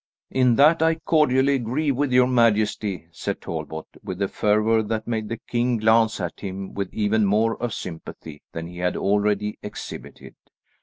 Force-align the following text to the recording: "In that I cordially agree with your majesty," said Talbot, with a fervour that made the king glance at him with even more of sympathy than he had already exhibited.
"In 0.31 0.55
that 0.55 0.81
I 0.81 0.95
cordially 0.95 1.53
agree 1.53 1.91
with 1.91 2.11
your 2.11 2.25
majesty," 2.25 3.07
said 3.11 3.39
Talbot, 3.39 3.85
with 4.03 4.19
a 4.23 4.27
fervour 4.27 4.81
that 4.81 5.05
made 5.07 5.29
the 5.29 5.37
king 5.37 5.77
glance 5.77 6.19
at 6.19 6.39
him 6.39 6.73
with 6.73 6.91
even 6.91 7.23
more 7.23 7.55
of 7.61 7.71
sympathy 7.71 8.41
than 8.51 8.65
he 8.65 8.79
had 8.79 8.97
already 8.97 9.59
exhibited. 9.61 10.33